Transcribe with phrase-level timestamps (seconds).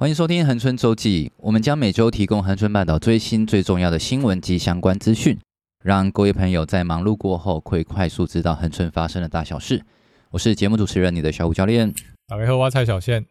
[0.00, 5.36] 欢迎收听恒春周记，我们将每周提供恒春半岛最新最重要的新闻及相关资讯，
[5.82, 9.84] 让各位朋友在忙碌过后可以快速知道恒春发生的大小事。
[10.30, 11.92] 我是节目主持人，你的小五教练。
[12.28, 13.26] 大家好，我蔡小线。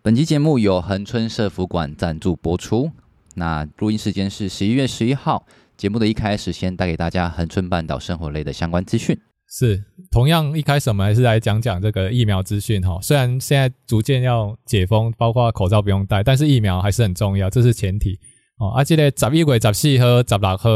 [0.00, 2.90] 本期节目由恒春社服馆赞助播出。
[3.34, 5.44] 那录音时间是十一月十一号。
[5.76, 9.20] 节目的一开始，先带给大家恒春半岛生活类的相关资讯。
[9.52, 9.82] 是，
[10.12, 13.00] 同样一开始我们还是来讲讲这个疫苗资讯哈。
[13.02, 18.16] 虽然现在逐渐要解封，包括口罩不用戴，但是疫苗还是很重要，这是前提
[18.60, 18.68] 哦。
[18.68, 20.70] 啊，这个十一月十四号、十六号，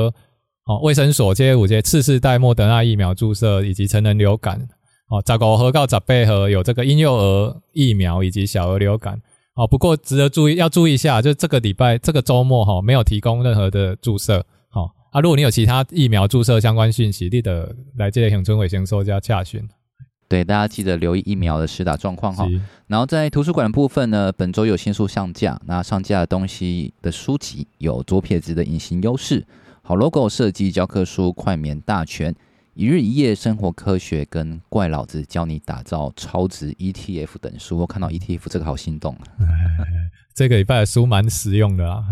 [0.66, 4.60] 哦，卫生所这些五节次世代莫德纳疫苗注射以及成人流感，
[5.08, 9.22] 哦，十五号到十八号有这个婴幼儿疫苗以及小儿流感。
[9.54, 14.44] 哦，不过值得注意，要注意一下，就这个礼拜这个周末哈，没有提供任何的注射。
[15.14, 19.64] 啊，如果你有其他疫苗注射相关讯息，记得来这里恒春卫生所加洽询。
[20.26, 22.44] 对，大家记得留意疫苗的施打状况哈。
[22.88, 29.46] 然后在图书馆的部分呢，本周有新书上架，那上架的东西的书籍有左撇子的隐形优势、
[29.82, 32.34] 好 logo 设计教科书、快眠大全、
[32.74, 37.78] 一日一夜生活科学跟怪老子教你打造超值 ETF 等书。
[37.78, 39.16] 我看到 ETF 这个好心动，
[40.34, 42.02] 这个礼拜的书蛮实用的啊。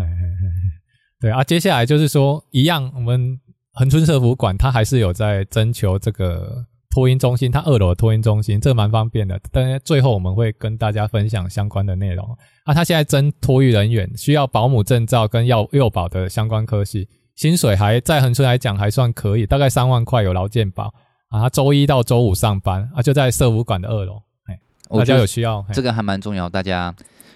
[1.22, 3.38] 对啊，接下来就是说，一样，我们
[3.74, 9.40] 恒春社服馆它还是有在征求这个托婴中心，它二楼的托婴中心，这个蛮方便的。
[9.52, 12.28] 但最后我们会跟大家分享相关的内容。
[12.64, 20.92] 啊，它现在征托育人员，需要保姆证照跟要幼保的相关科系，薪水还在恒春来讲还算可以，大概三万块有劳健保
[21.28, 21.42] 啊。
[21.42, 24.20] 他周一到周五上班啊，就在社服馆的二楼。
[24.46, 24.58] 哎，
[24.98, 26.48] 大家有需要，这个还蛮重要。
[26.48, 26.92] 大家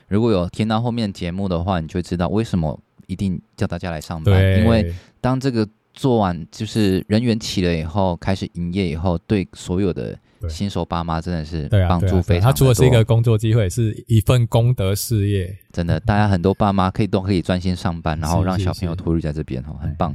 [0.08, 2.80] 如果有听到后面节目的话，你就知道为什么。
[3.06, 12.46] 一定叫大家来上班，因为当这个做完，就是人员起了以后，开始营业以后，对所有的新手爸妈真的是帮助非常大。
[12.46, 15.56] 他除了是一个工作机会，是一份功德事业。
[15.72, 20.14] 真的，大家很多爸妈可以都可以专心上班，然后让小朋友托育在这边哈，很棒。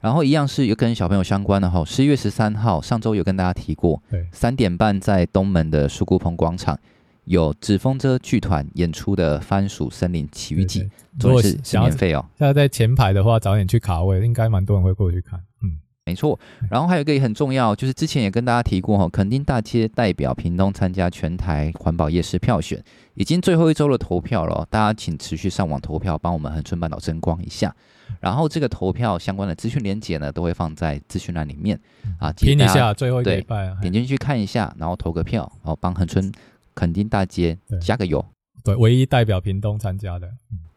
[0.00, 4.00] 然后一样是有跟小朋友相关的哈，十一月十三号，上周有跟大家提过，
[4.32, 6.78] 三点半在东门的树谷棚广场。
[7.28, 10.82] 有纸风车剧团演出的《番薯森林奇遇记》，
[11.20, 12.24] 主要是是免费哦。
[12.38, 15.38] 现在在前排的话，早点去卡位，应该蛮多人会过去看。
[15.62, 16.40] 嗯，没错。
[16.70, 27.76] 然后还有一个也很重要，就是之前也跟大家提过哈，垦丁大街代表屏东参加全台环保夜市票选，已经最后一周的投票了，大家请持续上网投票，帮我们恒春半岛争光一下。
[28.20, 31.78] 然后这个投票相关的资讯连结呢，都会放在资讯栏里面
[32.18, 36.32] 啊，听一下最后一个礼拜啊，点进去看一下，然后投个票，然后帮恒春。
[36.78, 38.24] 垦丁大街加个油，
[38.62, 40.28] 对，唯一代表屏东参加的，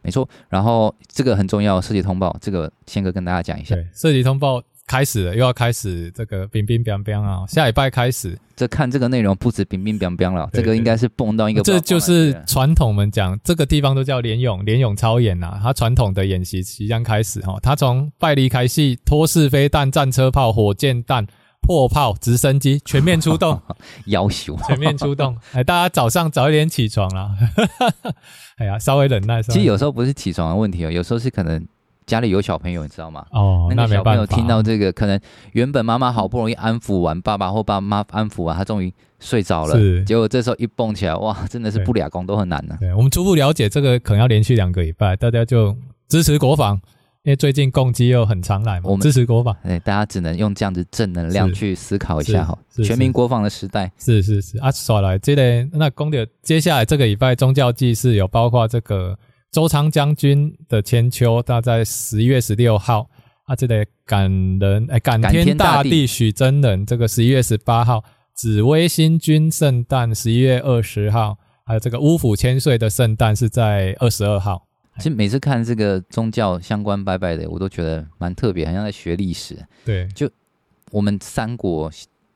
[0.02, 0.28] 没错。
[0.48, 3.76] 然后这个很重要，设计通报，这个宪哥跟大家讲一下。
[3.76, 7.46] 对，设计通报开始了，又要开始这个冰冰冰冰啊！
[7.46, 11.62] 下礼拜开始，这看这个内容不止冰冰冰冰了，这个应该是蹦到一个。
[11.62, 15.60] 这就是传统，我们讲这个地方都叫联勇，联勇操演呐。
[15.62, 21.24] 它传统的演习即将开始哈，它从拜离开戏、托式飞弹、战车炮、火箭弹。
[21.62, 23.58] 破炮、直升机全面出动，
[24.06, 25.36] 要求全面出动。
[25.52, 27.30] 哎，大家早上早一点起床啦。
[28.58, 29.40] 哎呀，稍微忍耐。
[29.42, 31.66] 其实有时候不是起床的问题哦，有时候是可能
[32.04, 33.24] 家里有小朋友，你知道吗？
[33.30, 35.18] 哦，那个小朋友听到这个，可能
[35.52, 42.76] 原本妈妈好不容易安抚完爸爸或爸妈安抚完，他终于睡着了，结果这时候一蹦起来，哇，真的是不俩工都很难呢。
[42.80, 45.76] 对，我们初步了解这个，可能要连续两个礼拜，大家就
[46.08, 46.80] 支持国防。
[47.24, 52.58] 因为最近共机又很常来嘛，我们支持国防，哎，大家只能用这样子正能量去思考一下哈。
[52.84, 59.16] 全民国防的时代，是是是啊，说来这个那公的接下来这个礼拜宗教祭祀有包括这个
[59.52, 63.08] 周昌将军的千秋，大概十一月十六号
[63.44, 64.28] 啊，这个感
[64.58, 68.02] 人哎感天大地许真人这个十一月十八号，
[68.34, 74.66] 紫薇星君圣诞十一月二十号，还有这个乌府千岁的圣诞是在二十二号。
[74.98, 79.56] 其实每次看这个宗教相关拜拜的，我都觉得蛮特别，好像在学历史。
[79.84, 80.30] 对，就
[80.90, 81.90] 我们三国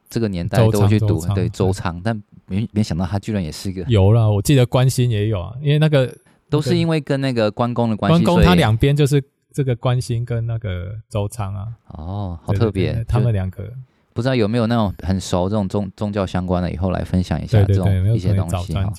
[0.08, 3.82] 这个年代都会去读，对周仓，但没没想到他居然也是一个。
[3.88, 6.12] 有了，我记得关心也有啊，因为那个
[6.48, 9.22] 都是因为跟那个关公的关系，关公他两边就是
[9.52, 11.68] 这个关心跟那个周仓啊。
[11.88, 13.72] 哦，好特别，他们两个。
[14.14, 18.90] 不知道有没有那种很熟这种宗宗教相关的，以后来分享一下这种一些东西哈。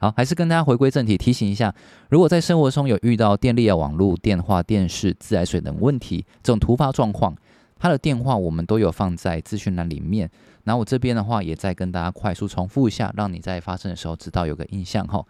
[0.00, 1.74] 好，还是跟大家回归正题，提醒一下，
[2.08, 7.36] 如果在生活中有遇到电力啊、网络、电话、电视、自来水等问题这种突发状况，
[7.78, 10.30] 它的电话我们都有放在资讯栏里面。
[10.64, 15.24] 那我这边的话也再跟大家快速重复一下，让你在发生的时候知道有个印象哈。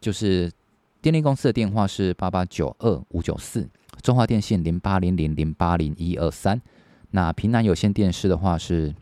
[0.00, 0.50] 就是
[1.02, 3.68] 电力公司的电话是八八九二五九四，
[4.02, 6.60] 中华电信零八零零零八零一二三。
[7.10, 8.94] 那屏南有线电视的话是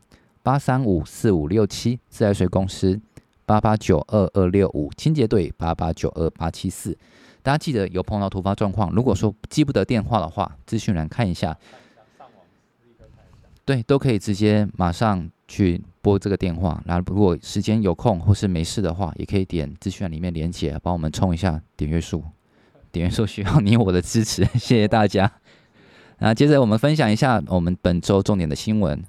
[0.43, 3.01] 八三五四五六七，自来水公司
[3.45, 6.97] 八八九二二六五，清洁队八八九二八七四。
[7.43, 11.57] 大家记得有碰到突发状况，如果说记不得电话的话，资讯栏看一下。
[13.65, 16.83] 对，都可以直接马上去拨这个电话。
[16.85, 22.25] 然后如果时间有空或是没事的话，也可以点资讯栏里面连接，帮我们冲一下点阅数。
[22.91, 25.31] 点阅数需要你我的支持， 谢谢大家。
[26.19, 29.01] 那接着我们分享一下我们本周重点的新闻。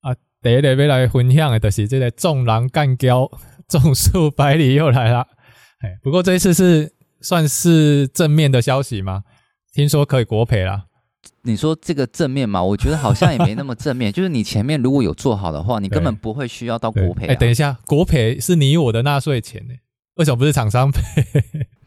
[0.00, 3.30] 啊，第一个要来分享的就是这个纵狼干譙，
[3.78, 5.26] 种树百里又来了。
[5.80, 6.92] 哎，不过这一次是。
[7.22, 9.24] 算是正面的消息吗？
[9.74, 10.86] 听说可以国赔了。
[11.42, 12.62] 你说这个正面嘛？
[12.62, 14.10] 我觉得好像也没那么正面。
[14.12, 17.28] 就是你前面如果有做好的话，你根本不会需要到国赔、啊。
[17.28, 19.74] 哎、欸，等一下，国赔是你我的纳税钱呢？
[20.16, 21.02] 为什么不是厂商赔？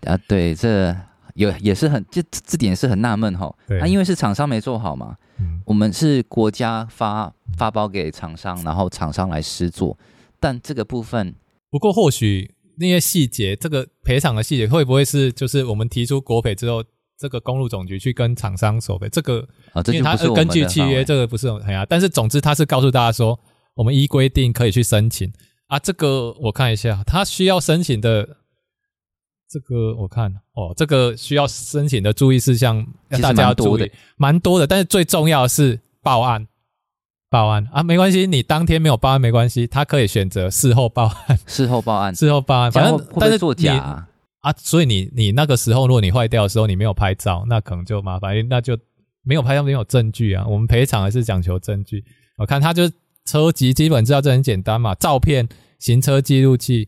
[0.06, 0.96] 啊，对，这
[1.34, 3.52] 有也是很这这点是很纳闷哈。
[3.82, 5.18] 啊，因为是厂商没做好嘛。
[5.40, 9.98] 嗯、我们是国家发发包给厂商，然后厂商来施做，
[10.40, 11.34] 但这个部分
[11.74, 12.54] 不过或许。
[12.76, 16.84] 那些细节，这个赔偿的细节会不会是就是我们提出国赔之后，
[17.20, 19.08] 这个公路总局去跟厂商索赔？
[19.10, 21.86] 这个啊，这就不是根据契约，这个不是很呀。
[21.88, 23.40] 但是总之，他是告诉大家说，
[23.76, 25.32] 我们依规定可以去申请
[25.68, 25.78] 啊。
[25.78, 28.28] 这个我看一下，他需要申请的
[29.48, 32.84] 这个我看哦，这个需要申请的注意事项，
[33.22, 34.66] 大家要注意，蛮多的。
[34.66, 36.48] 但是最重要的是报案。
[37.34, 44.08] 报案啊，没关系，你当天没有报案没关系，他可以选择事后报案，事后报案，事后报案，反正但是作假啊，
[44.42, 48.78] 啊，所以你你那个时候，如果你坏掉的时候你没有拍照，那可能就麻烦，那就
[49.24, 50.46] 没有拍照没有证据啊。
[50.48, 52.04] 我们赔偿还是讲求证据。
[52.38, 52.84] 我看他就
[53.26, 55.50] 车籍基本知道这很简单嘛，照片、
[55.80, 56.88] 行车记录器，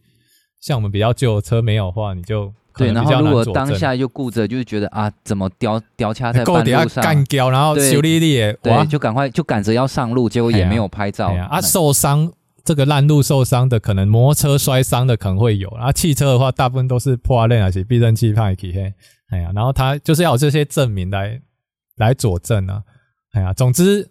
[0.62, 2.54] 像我们比较旧的车没有的话，你就。
[2.78, 11.28] 对，然后如果当下就顾着，就是觉得啊，怎么掉掉卡在半路上，干掉，然后修理力，对，就赶快就赶着要上路，结果也没有拍照。
[11.34, 12.32] 啊，啊，受伤
[12.64, 18.94] 这个烂路受伤的，可能摩托车摔伤的可能会有，然后汽车的话，大部分都是破烂，而且避震器派去嘿，
[19.30, 21.40] 哎呀，然后他就是要有这些证明来
[21.98, 22.84] 来佐证啊，
[23.32, 24.10] 哎呀，总之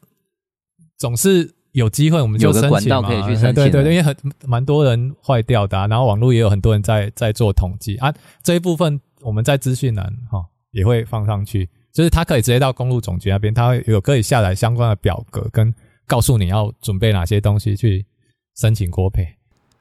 [0.98, 1.54] 总是。
[1.74, 3.54] 有机会我们就申请嘛，有个管道可以去申请。
[3.54, 4.16] 对对对，因为很
[4.46, 8.14] 蛮多人坏掉的啊，然后网络也有很多人在在做统计啊。
[8.42, 15.74] 这一部分我们在资讯栏哈也会放上去，就是他可以直接到公路总局那边，他有可以下载相关的表格，跟
[16.06, 18.06] 告诉你要准备哪些东西去
[18.56, 19.26] 申请国赔。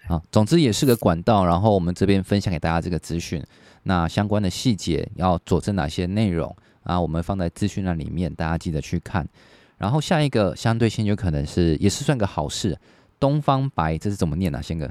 [0.08, 3.42] 好，总之也是个管道，然后我们这边分享给大家这个资讯。
[3.84, 7.00] 那相关的细节要佐证哪些内容啊？
[7.00, 9.28] 我们放在资讯栏里面，大家记得去看。
[9.84, 12.80] 然后下一个相对性有可能是也是算个好事，
[13.20, 14.62] 东方白这是怎么念啊？
[14.62, 14.90] 先哥，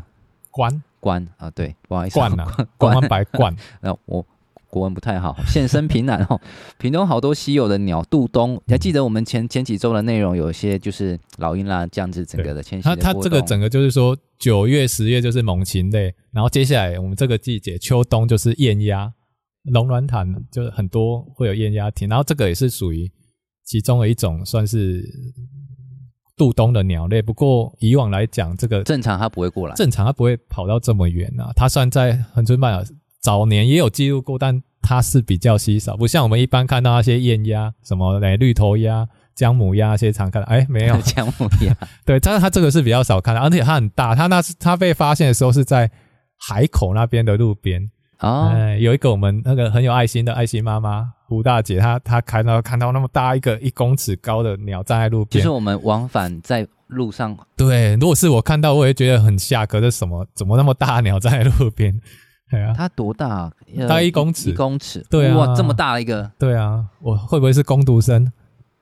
[0.50, 3.56] 关关啊，对，不好意思，关啊，东方白关。
[3.80, 4.22] 那我
[4.68, 6.38] 国文不太好，现身平南哦，
[6.76, 8.60] 屏东好多稀有的鸟，渡冬。
[8.66, 12.84] 你还记得我们前前几周的内容，有一些就是老鹰啦，这样子整个的迁徙。
[12.86, 19.10] 它它这个整个就是说九月十月就是猛禽类，然后接下来我们这个季节秋冬就是雁鸭，
[19.64, 23.10] 龙卵潭就是很多会有雁鸭亭，然后这个也是属于。
[23.64, 25.02] 其中的一种算是
[26.36, 31.52] 渡冬的鸟类，不过以往来讲，这个正常它不会过来，正常它不会跑到这么远啊。
[31.54, 32.84] 它算在恒春半岛
[33.20, 45.90] 早年也有记录过，但它是比较稀少，不像我们一般看到那些雁鸭、什么诶绿头鸭、姜母鸭那些常看到，哎，没有 姜母鸭， 对，但是它这个是比较少看的，而且它很大，它那是它被发现的时候是在
[46.36, 47.90] 海口那边的路边。
[48.18, 57.36] 哦、嗯，有一个我们那个很有爱心的爱心妈妈胡大姐，她她看到看到那么大一个一公尺高的鸟站在路边，就是我们往返在路上。
[57.56, 61.98] 对，如果是我看到，我也觉得很吓，可是什么怎么那么大鸟站在路边？
[62.50, 63.50] 对啊，它多大？
[63.88, 65.02] 大概一公尺，一公尺。
[65.08, 66.30] 对啊，哇，这么大一个。
[66.38, 68.30] 对啊，我会不会是工读生？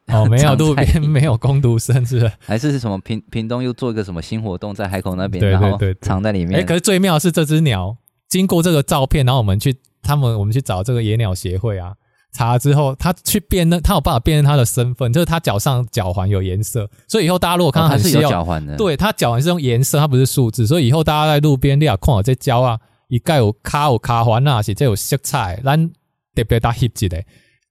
[0.09, 2.33] 哦， 没有，路边没有工读生，是不是？
[2.45, 6.57] 还是是什么屏屏东又做一个什么新活动在海口那边，然后藏在里面？
[6.57, 7.97] 哎、欸，可是最妙的是这只鸟。
[8.29, 11.95] 经过这个照片，然后我们去他们我们去找这个野鸟协会啊，
[12.33, 25.89] 查了之后，他去辨认，他有办法辨认他的身份，就是他脚上脚环有颜色，所以以后大家如果看到很稀有，脚环的，对，他脚环是用颜色，它不是数字，所以以后大家在路边你也看到这脚啊，一盖有卡有卡环啊，是这有色彩，咱
[26.35, 27.19] 特别大翕一个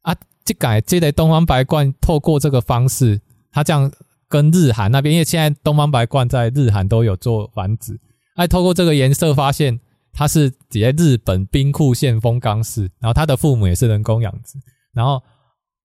[0.02, 0.14] 啊，
[0.44, 3.90] 这改这个东方白冠透过这个方式，他这样
[4.28, 8.00] 跟日韩那边，因为现在东方白冠在日韩都有做繁殖，
[8.36, 9.80] 哎，透过这个颜色发现。
[10.14, 14.58] 他是在日本兵库县丰冈市，然后他的父母也是人工养殖，
[14.94, 15.22] 然后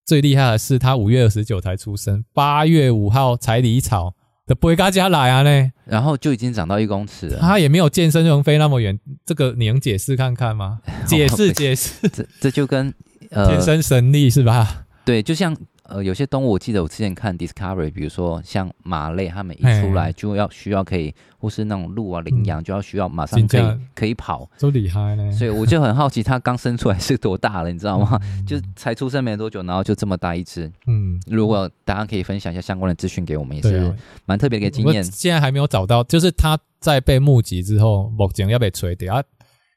[0.05, 4.15] 最厉害的是他五月二十九才出生，八月五号才离巢
[4.47, 10.81] 的不会跟家来啊呢，然后就已经长到一公尺了，他也没有健身能飞那么远，这个你能解释看看吗？
[11.07, 12.93] 解释 解释，这这就跟
[13.31, 14.85] 呃天生神力是吧？
[15.05, 25.31] 对，就像呃，有些动物我记得我之前看 Discovery，比如说像马类，它们一出来就要需要可以，或是那种鹿啊、羚羊就要需要马上可以可以跑，都厉害呢。
[25.33, 28.19] 所以我就很好奇，它刚生出来是多大了，你知道吗？
[28.49, 30.73] 就才出生没多久，然后就这么大一只。
[30.87, 35.05] 嗯，如果大家可以分享一下相关的资讯给我们，也是蛮特别的一个经验。
[35.05, 39.23] 现在还没有找到，就是它在被募集之后，目前要被锤掉啊。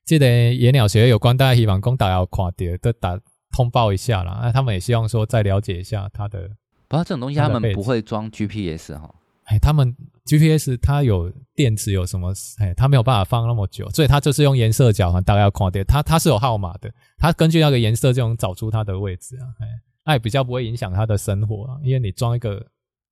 [0.06, 3.20] 记得野鸟学有关，大家希望公打要垮掉都打。
[3.52, 6.50] 通报一下啦，那他们也希望说再了解一下他的。
[6.88, 9.14] 不过这种东西他们不会装 GPS 哈。
[9.46, 12.34] 哎，他们 GPS 它有电池有什么？
[12.60, 15.86] 哎，它没有办法放那么久，所以它就是用颜色角啊，大概要看点。
[15.86, 19.48] 它它是有号码的，它根据那个颜色就能找出它的位置啊。
[19.60, 19.68] 哎，
[20.06, 22.66] 那也比较不会影响它的生活啊，因为你装一个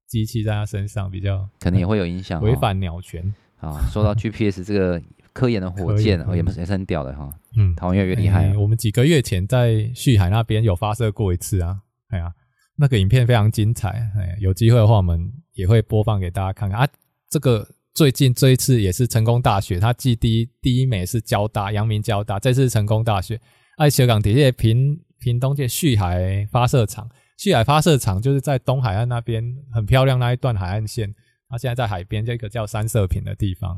[0.08, 3.80] 机器在它身上，比较可能也会有影响，违反鸟权啊。
[3.92, 5.02] 说到 GPS 这个。
[5.36, 7.30] 科研的火箭哦，也不是也是很屌的哈。
[7.58, 8.58] 嗯，台湾越来越厉害、啊欸。
[8.58, 11.78] 我们几个月前在旭海那边有发射过一次啊。
[12.08, 12.34] 哎呀，
[12.78, 13.90] 那个影片非常精彩。
[13.90, 16.88] 哎，有机会的话我们也会播放给大家看看啊。
[17.30, 23.38] 这个最近这一次也是成功大学，它继第一第一枚是交大，阳明交大，这次是成功大学。
[23.76, 31.14] 爱小港底下屏屏东界旭海发射场，旭海发射场就是在东海岸那边很漂亮那一段海岸线。
[31.50, 33.78] 它现在在海边这个叫三色坪的地方。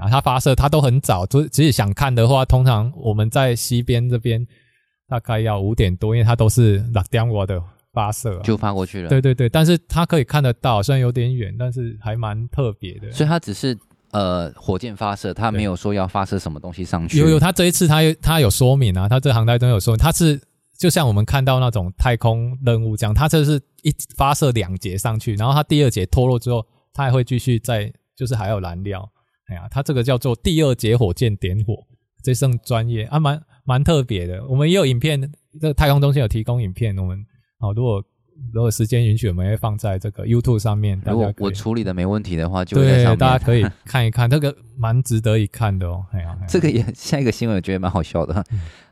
[0.00, 4.46] 啊，它发射它都很早，就其实想看的话，通常我们在西边这边
[5.08, 9.08] 大概要五点多，因为它都是六点我的发射，就发过去了。
[9.08, 13.10] 对对对，但是它可以看得到，虽然有点远，但是还蛮特别的。
[13.12, 13.76] 所以它只是
[14.10, 17.18] 呃火箭发射，它没有说要发射什么东西上去。
[17.18, 20.40] 有有，它这一次它它有说明啊，它这航太中有说明，它是
[20.76, 29.08] 就像我们看到那种太空任务这样，它这是一发射两节上去，然后它第二节脱落之后，它还会继续再就是还有燃料。
[29.46, 31.84] 哎呀，它这个叫做第二节火箭点火，
[32.22, 34.42] 这算专业啊，蛮蛮特别的。
[34.46, 35.20] 我们也有影片，
[35.60, 37.24] 这个太空中心有提供影片，我们
[37.58, 38.02] 好，如果
[38.52, 41.00] 如果时间允许，我们会放在这个 YouTube 上面。
[41.04, 42.64] 如果我处理的没问题的话。
[42.64, 46.04] 对，大家可以看一看，这个蛮值得一看的哦。
[46.12, 48.44] 哎呀，这个也下一个新闻，我觉得蛮好笑的，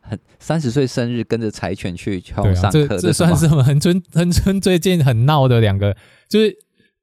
[0.02, 5.96] 很三十岁生日跟着柴犬去上课，这这算是我们恒春恒春最近很闹的两个，
[6.28, 6.58] 就是。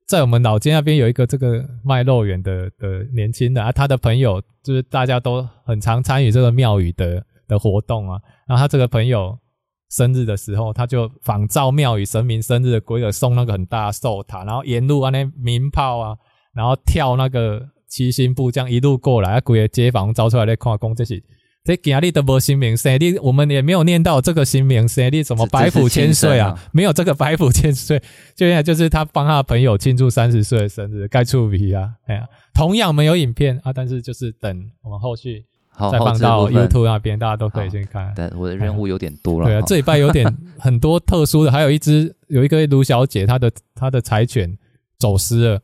[0.09, 8.19] 在我们老街那边有一个这个卖肉圆的的年轻人啊，他的朋友就是大家都很常参与这个庙宇的的活动啊。
[8.47, 9.37] 然后他这个朋友
[9.91, 16.17] 生日的时候，他就仿照庙宇神明生日的规格送那个很大的寿塔，然后沿路啊那鸣炮啊，
[16.55, 21.21] 然后跳那个七星步，这样一路过来，啊，鬼街坊招出来在看讲这些。
[21.63, 26.57] 这今日都无新名生日，我们也没有念到这个新名生日，什么白虎千岁啊？
[26.71, 27.99] 没有这个白虎千岁，
[28.33, 31.91] 就现在就是他帮他的朋友庆祝三十岁的生日，该出皮啊！
[32.07, 35.45] 哎呀，同样没有影片啊，但是就是等我们后续
[35.91, 38.13] 再放到 YouTube 那边，大家都可以先看。
[38.15, 40.25] 但我的任务有点多了，对啊，这礼拜有点
[40.57, 44.57] 很多特殊的，还有一只有一个卢小姐，她的她的柴犬
[44.97, 45.61] 走失了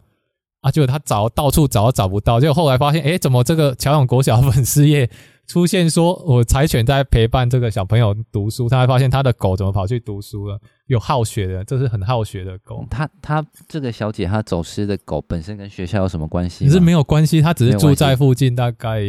[0.59, 5.09] 啊，结果她找到处找都找不到，结果后来发现，哎，怎么这个乔永国小粉丝页？
[5.47, 10.59] 出现说，我柴犬在陪伴这个小朋友读书，他还发现他的狗怎么跑去读书了？
[10.87, 12.85] 有好学的，这是很好学的狗。
[12.89, 16.65] 他他这个小姐她走失的狗本身跟学校有什么关系？
[16.65, 19.01] 其实没有关系，他只是住在附近，大概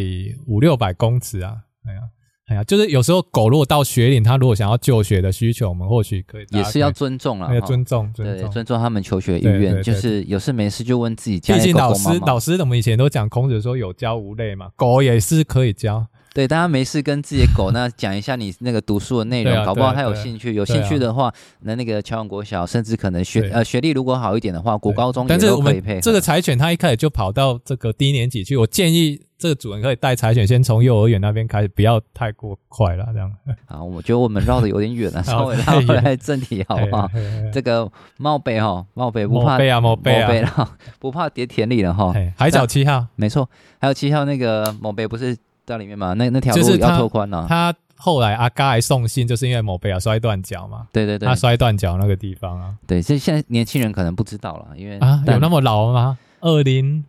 [0.47, 1.57] 五六百公尺啊。
[1.87, 2.01] 哎呀。
[2.49, 9.83] 哎呀，就是有时候狗如果到学龄，它如果想要就学的需求，我们或许可以也是要尊重了，要尊重，尊重，尊重他们求学意愿。
[9.83, 11.95] 就是有事没事就问自己家里狗狗妈妈。
[11.97, 16.07] 毕竟老师，老师我们以前都讲孔子说有教无类嘛，狗也是可以教。
[16.37, 20.53] 对，大家没事跟自己的狗那讲一下你那个读书的内容，搞不好他有兴趣。
[20.53, 25.99] 有兴趣的话，那那个乔永国小，甚至可能学呃学历如果好一点的话，国高中也都可以配。
[25.99, 29.23] 这个柴犬它一开始就跑到这个低年级去，我建议。
[29.39, 33.31] 这个主人可以带柴犬先从幼儿园那边开始，不要太过快了，这样。
[33.67, 37.07] 啊，我觉得我们绕的有点远了， 稍微拉回来正题好不好？
[37.53, 42.15] 这个帽背哈，帽背不怕，帽杯啊，帽背啊， 不怕跌田里了哈。
[42.35, 43.47] 海角七号，没错，
[43.79, 46.15] 还有七号那个帽背不是在里面嘛？
[46.15, 47.45] 那那条路要拓宽了。
[47.49, 50.87] 他后来阿嘎还送信，就是因为某贝尔摔断脚嘛。
[50.93, 52.75] 对对对，他摔断脚那个地方啊。
[52.87, 56.17] 对，所以现在年轻人可能不知道了，因为啊，有那么老吗？
[56.41, 57.05] 二零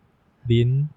[0.48, 0.90] 零。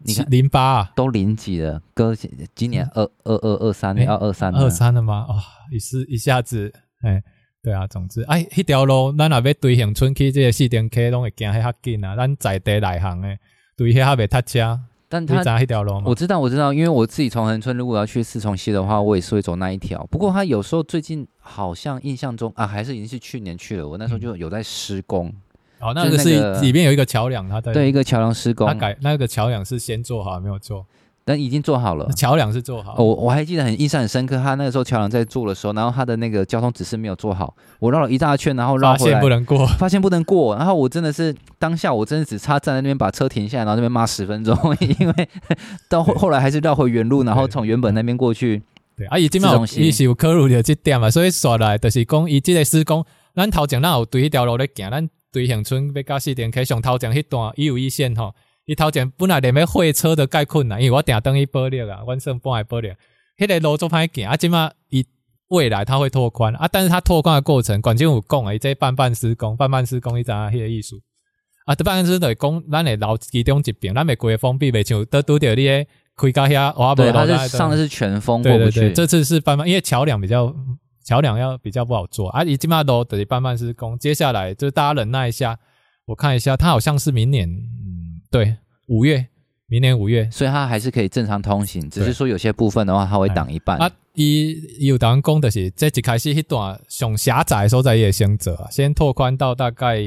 [0.00, 2.14] 你看零八啊，都零几了，哥
[2.54, 5.26] 今年二二二二三年要二三二三了吗？
[5.28, 5.40] 哇、哦，
[5.72, 6.72] 一是一下子，
[7.02, 7.20] 哎，
[7.64, 13.40] 对啊，总之，哎，那条路咱若要对向村去这个四点 K 拢会行遐紧啊，咱在地内行诶，
[13.76, 15.36] 对遐袂塞车，但他
[16.04, 20.06] 我知道，我知道，因为我自己从恒村如果要去四重溪的话，我也是会走那一条。
[20.10, 25.28] 不过他有时候最近好像印象中啊，还是已经是去年去了，我那时候就有在施工。
[25.28, 25.42] 嗯
[25.80, 30.84] 哦，那个是里面有一个桥梁，它在对一个桥梁施工，它改那个桥梁是先做好还没有做？
[31.28, 32.94] 但已经做好了，桥梁是做好。
[32.96, 45.28] 我我还记得很印象很深刻，他那个时候桥梁在做的时候，然后他的那个交通指示没有做好，我绕了一大圈，然后绕回来，发现不能过，发现不能过，然后我真的是当下我真的只差站在那边把车停下来，然后那边骂十分钟， 因为
[45.90, 48.62] 到后后来还是绕回原路，然后从原本那边过去。
[48.96, 53.04] 对，啊，伊今嘛伊是有考虑到这点嘛，所以说来就是讲，伊这个施工，
[53.34, 58.34] 咱头前咱有对迄条路咧行，咱对乡村要到四点开上头前迄段一五一线吼，
[58.68, 62.92] 伊头前本来连要会车都介困难，因为我定等伊保留啊，阮算半个保留，
[63.38, 65.06] 迄个路做歹行，啊，即嘛伊
[65.48, 71.00] 未来它会拓宽啊，但是它拓宽的过程，管政府讲诶，伊这半半施工，半半施工，伊知影迄个意思
[71.64, 75.88] 啊，这半半施工讲，咱诶楼其中一边，咱袂规封闭，袂像都拄着你诶。
[76.20, 76.96] 开高下，哇！
[76.96, 78.80] 对，它是上的是全封过不去。
[78.80, 80.52] 对对对，这次是半半，因为桥梁比较
[81.04, 82.42] 桥梁要比较不好做啊。
[82.42, 85.56] 已经嘛都等于半半施工，接下来就是大家忍耐一下。
[86.06, 87.77] 我看一下，它好像是明年，嗯，
[88.30, 88.56] 对，
[88.86, 89.26] 五月，
[89.66, 93.78] 明年五月，所以它还是可以正常通行，只是说有些部分的话，它会挡一半。
[93.78, 100.02] 啊，伊有当讲的是，这一开始一段上狭窄的时候在也先走，先拓宽到大概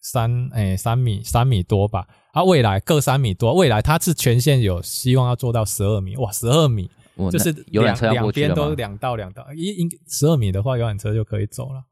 [0.00, 2.06] 三诶、欸、三米三米多吧。
[2.32, 6.90] 啊，未来各三米多，未来它是全线有希望要做到十二米，哇，十二米，
[7.30, 11.84] 就是两两边都两道两道，一应十二米的话，游览车就可以走了。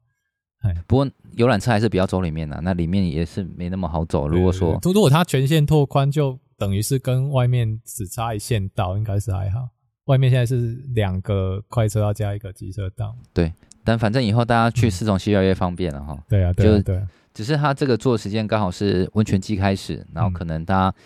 [0.61, 4.27] 哎，不过游览车还是比较走里面的，那里面也是没那么好走。
[4.27, 9.69] 如果说，如果它全线拓宽，就等于是跟外面只差一线道，应该是还好。
[10.05, 13.15] 外面现在是两个快车要加一个机车道。
[13.33, 13.53] 对，
[13.83, 16.17] 但反正以后大家去四重溪越来越方便了哈。
[16.27, 17.01] 对啊，对啊，对。
[17.33, 20.97] 只是它这个做的时间刚好是温泉季开始，然后可能大家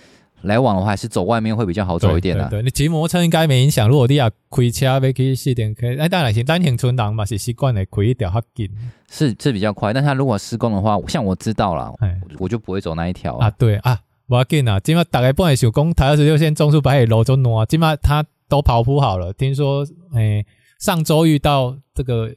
[0.46, 2.50] 来往的话，还是走外面会比较好走一点的、啊。
[2.50, 3.88] 对，对，对，你骑摩托车应该没影响。
[3.90, 8.70] 如果你要开车要去四点开，哎，当然是单行村人嘛，是习惯的开一条较近，
[9.12, 9.92] 是是比较快。
[9.92, 11.94] 但他如果施工的话，像我知道了，
[12.40, 13.48] 我就不会走那一条啊。
[13.48, 19.34] 啊，对啊，我要紧啊，今嘛大概不会想讲台二十六线中速白路中挪啊，今嘛他都跑铺好了。
[19.34, 20.46] 听说，哎，
[20.80, 22.30] 上周遇到这个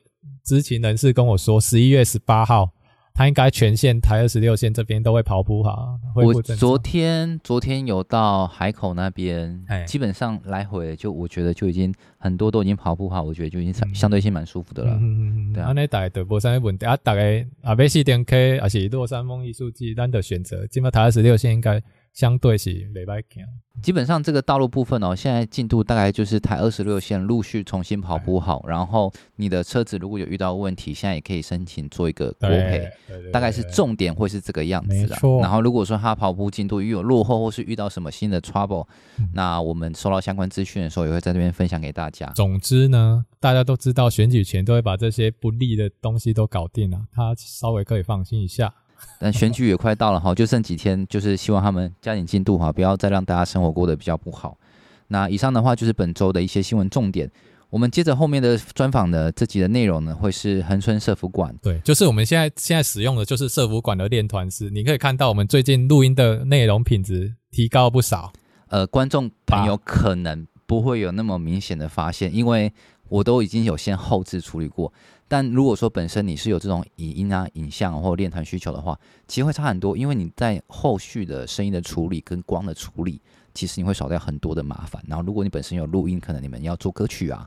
[0.44, 2.70] 知情人士跟我说，十一月十八号。
[3.18, 5.76] 他应该全线台二十六线这边都会跑步哈。
[6.14, 14.92] 我昨天昨天有到海口那边，基本上来回就我觉得就已经很多都已经跑步哈，我觉得就已经相对性蛮舒服的了。
[14.92, 15.52] 嗯嗯嗯。
[15.52, 21.82] 对啊，那大概的波山问题啊，大概啊，北四点 K 还是洛山峰艺术季，咱的选择，基本上台二十六线应该。
[22.12, 23.44] 相对是没白行，
[23.80, 32.90] 基本上这个道路部分哦，现在进度大概就是台二十六线陆续重新跑铺好，然后你的车子如果有遇到问题，现在也可以申请做一个国赔，
[33.32, 35.16] 大概是重点会是这个样子的。
[35.40, 38.86] 然后如果说他跑步进度遇有落后或是遇到什么新的 trouble，
[39.32, 42.26] 那我们收到相关资讯的时候也会在这边分享给大家。
[42.34, 48.74] 总之呢，大家都知道选举前都会把这些不利的东西都搞定了，他稍微可以放心一下。
[49.18, 54.56] 但选举也快到了哈，就剩几天，就是希望他们加紧进度哈，不要再让大家生活过得比较不好。
[55.08, 57.30] 那以上的话就是本周的一些新闻重点。
[57.70, 61.54] 我们接着后面的专访的这集的内容呢，会是恒春社服馆。
[61.62, 64.70] 对，就是我们现在现在使用的就是社服馆的练团师。
[64.70, 68.32] 你可以看到我们最近录音的内容品质提高不少。
[68.68, 72.72] 呃，观众朋友可能不会有那么明显的发现，因为
[73.10, 74.90] 我都已经有先后置处理过。
[75.30, 83.20] 但如果说本身你是有这种影音啊、影像或练团需求的话，其实会差很多，因为你在后续的声音的处理跟光的处理，
[83.52, 85.04] 其实你会少掉很多的麻烦。
[85.06, 87.46] 然后如果你本身有录音，可能你们要做歌曲啊，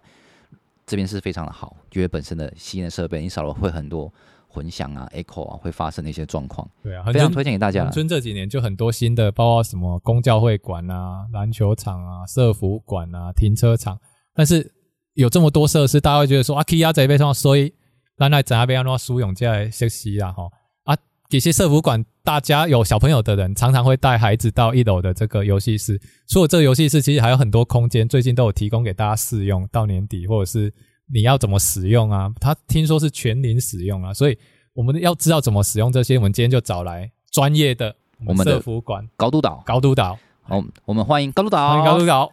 [0.86, 4.14] 这边是非常的好，因为本身的吸音设备你少了会很多
[4.48, 6.70] 混响啊、echo 啊会发生的一些状况。
[6.84, 7.92] 对啊，非常推荐给大家了。
[7.92, 14.00] 春这几年就很多新的，包括什么公教会馆啊、篮球场啊、社服馆啊、停车场，
[14.36, 14.72] 但是。
[15.14, 17.74] 有这么多设施，大家会觉得说啊，Kia 这边上所以
[18.18, 20.50] 咱来在那边要弄苏永在学习啦哈
[20.84, 20.96] 啊，
[21.30, 26.00] 其实社服馆大家有小朋友的人，常常会带孩子到一楼的这个游戏室。
[26.30, 30.74] 除了这个游戏室，其实还有很多空间，最近都有提供给大家试用，到年底或者是
[31.14, 32.32] 你要怎么使用啊？
[32.40, 34.38] 他听说是全龄使用啊，所以
[34.74, 37.94] 我们要知道怎么使用这些，我们今天就找来专业的
[38.26, 42.32] 我们的社服馆高督导，高督导，好，我们欢迎高督导，欢迎高督导。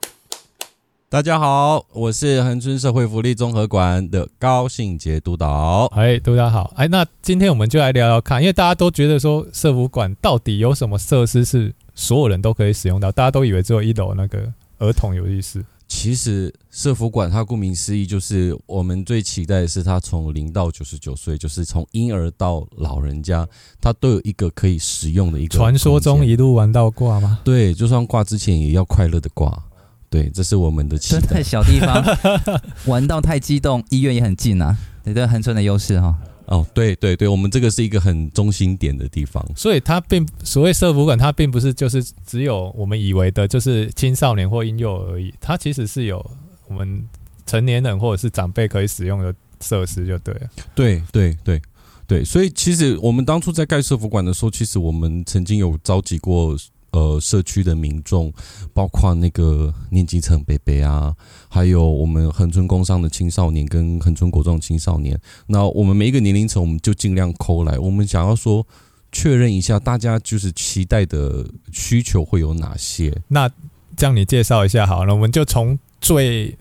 [1.11, 5.87] 大家好，我是恒春社会福利综合馆的高信杰督导。
[5.95, 6.71] 哎，督导好。
[6.77, 15.65] 哎，那今天我们就来聊聊看，因为大家都觉得说社福馆到底有什么设施是所有人都可以使用到，大家都以为只有一楼那个儿童游戏室。
[15.89, 23.49] 其实社福馆它顾名思义就是我们最期待的是它从零到九十九岁，就是从婴儿到老人家，
[23.81, 25.57] 它都有一个可以使用的一个。
[25.57, 27.41] 传说中一路玩到挂吗？
[27.43, 29.65] 对，就算挂之前也要快乐的挂。
[30.11, 31.21] 对，这是我们的期待。
[31.21, 32.03] 在小地方
[32.87, 36.17] 玩到太激动，医院也很近啊，你对恒春的优势哈。
[36.47, 46.25] 哦，对对对，我们这个是一个很中心点的地方，所以它并所谓社福馆，它并不是就是只有我们以为的，就是青少年或婴幼儿而已，它其实是有
[46.69, 47.05] 我们
[47.45, 50.41] 成年人或者是长辈可以使用的设施，就对了。
[50.75, 51.61] 对对对
[52.07, 56.57] 对，所以其实我们当初在盖社福馆的时候，其实我们曾经有召集过。
[56.91, 58.33] 呃，社区的民众，
[58.73, 61.15] 包括那个年级层北北啊，
[61.49, 67.79] 还有我们恒春工商的青少年跟恒春国中的青少年，那我们每一个年龄层，我们就尽量抠来。
[67.79, 68.67] 我们想要说，
[69.13, 73.15] 确认一下大家就是期待的需求会有哪些。
[73.29, 73.51] 那
[73.97, 76.57] 这样你介绍一下好了，我们就从最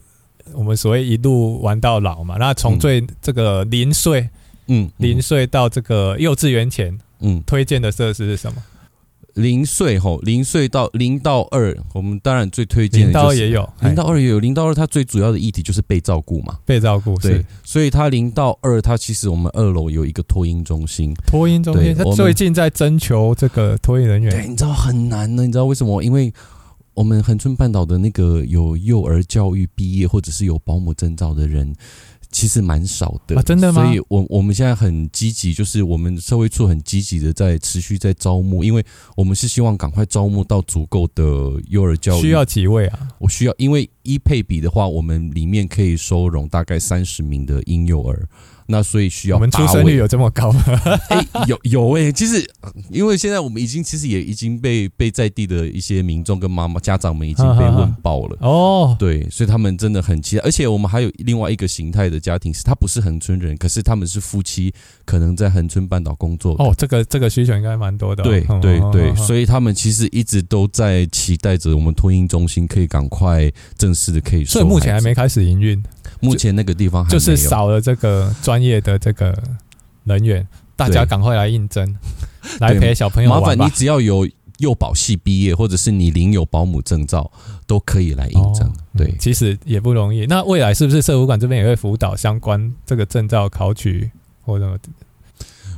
[0.54, 2.36] 我们所谓一路玩到老嘛。
[2.38, 4.30] 那从最这个零岁，
[4.68, 8.62] 嗯，零岁到这个幼稚园前，嗯，推荐的设施是什么？
[9.38, 26.02] 零岁吼，零岁到零到二，我们当然最推荐的就是零到二也有，零到二也有，零到二它最主要的议题就是被照顾嘛，被照顾，对，所以它零到二，它其实我们二楼有一个托婴中心，托婴中心，它最近在征求这个托婴人员，对，你知道很难呢，你知道为什么？
[26.02, 26.34] 因为
[26.96, 31.76] 我们恒春半岛的那个有幼儿教育毕业或者是有保姆证照的人。
[32.38, 33.84] 其实蛮少的，啊，真的吗？
[33.84, 41.24] 所以我我们现在很积极，就是我们社会处很积极的在持续在招募，因为我们是希望赶快招募到足够的
[41.68, 42.22] 幼儿教育。
[42.22, 43.08] 需要几位啊？
[43.18, 48.30] 我需要，因为一配比的话，我们里面可以收容大概三十名的婴幼儿。
[48.68, 50.64] 那所以需要我们出生率有这么高吗？
[51.10, 52.46] 哎、欸，有有哎、欸，其实
[52.92, 60.44] 因为现在我们已经其实也已经被被在地的一些民众跟妈妈家长们已经被问爆了哦，对，所以他们真的很期待。
[60.44, 64.74] 而且我们还有另外一个形态的家庭，是他不是恒春人，可是他们是夫妻，
[65.06, 66.74] 可能在恒春半岛工作哦。
[66.78, 68.26] 这个这个需求应该蛮多的、哦。
[68.26, 74.44] 对对对，所以他们其实一直都在期待着我们托婴中心可以赶快正式的可以。
[74.44, 75.82] 所以目前还没开始营运。
[76.20, 79.38] 目前那个地方就是少了这个专业的这个
[80.04, 81.96] 人员，大家赶快来应征，
[82.60, 83.48] 来陪小朋友玩吧。
[83.48, 84.28] 麻烦你只要有
[84.58, 87.32] 幼保系毕业，或者是你领有保姆证照，
[87.66, 88.68] 都可以来应征。
[88.68, 90.26] 哦、对、嗯，其实也不容易。
[90.26, 94.10] 那未来是不是社福馆这边也会辅导相关这个证照考取
[94.44, 94.78] 或者？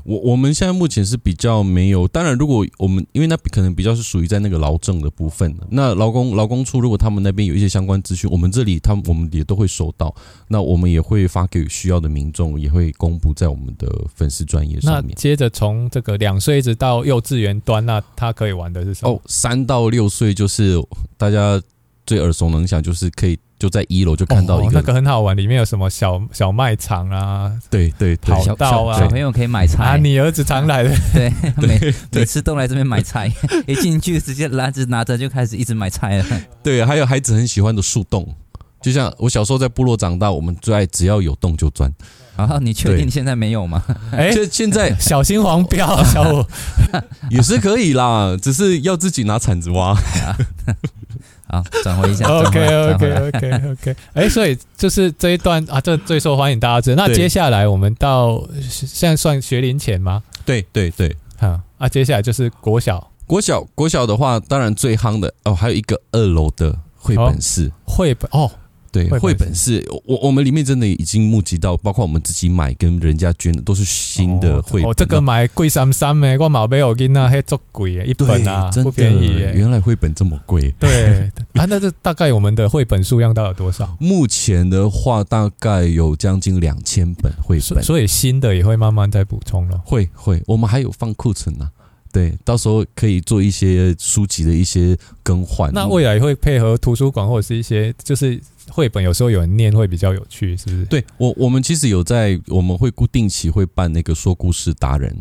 [0.04, 10.14] 我我们现在目前是比较没有，当然如果我们因为那可能比较是属于在那个劳政的部分，那劳工劳工处如果他们那边有一些相关资讯，我们这里他们我们也都会收到，
[10.48, 15.10] 那我们也会发给需要的民众，也会公布在我们的粉丝专业上面。
[15.10, 19.14] 那接着从这个两岁一直到幼稚园端，那他可以玩的是什么？
[19.14, 20.82] 哦，三到六岁就是
[21.18, 21.62] 大家
[22.10, 23.38] 最耳熟能详，就是可以。
[23.60, 27.52] 就在一楼就看到一个、哦、那个很好玩，里面有什么小小卖场啊？
[27.70, 29.84] 对对，对，跑道啊，小朋友可以买菜。
[29.84, 31.30] 啊，你儿子常来的，对，
[31.68, 33.30] 每每次都来这边买菜，
[33.68, 36.26] 一进去直接篮子拿着就开始一直买菜了。
[36.64, 38.34] 对，还有孩子很喜欢的树洞，
[38.82, 41.92] 就像我小时候在部落长大，我们最爱只要有洞就钻。
[42.36, 43.84] 啊，你确定现在没有吗？
[44.14, 46.46] 哎，这 现在小心黄标，小五
[47.30, 49.94] 也是可以啦，只是要自己拿铲子挖。
[51.52, 52.26] 好，转回一下。
[52.28, 53.96] OK OK OK OK。
[54.14, 57.08] 哎，所以就是这一段啊，这最受欢迎，大家知道。
[57.08, 60.24] 那接下来我们到现在算学龄前吗？
[60.46, 61.14] 对对对。
[61.38, 63.12] 好，啊，接下来就是国小。
[63.26, 67.70] 国小国小的话，当然最夯的哦，还有一个二楼的绘本室。
[67.84, 68.50] 绘本哦。
[68.92, 74.90] 对，绘本是我我们里面真的已经募集到，包括我们自己买跟人家捐的，都是新的绘本。
[74.90, 79.30] 哦，这个买贵三三诶，我毛没有跟那还足贵，一本啊不便宜。
[79.54, 80.74] 原来绘本这么贵。
[80.80, 83.96] 对 啊，那这大概我们的绘本数量大概有多少？
[84.00, 89.80] 目前的话，大概有将近两千本绘本，所以新的也会慢慢再补充了。
[89.86, 91.70] 会会，我们还有放库存呢。
[92.12, 95.72] 对，到时候可以做一些书籍的一些更换。
[95.74, 98.40] 那未来会配合图书馆或者是一些就是。
[98.72, 100.86] 绘本有时候有人念会比较有趣，是不是？
[100.86, 105.12] 对我，我们其实有在，我们会固定期会办那个说故事达人。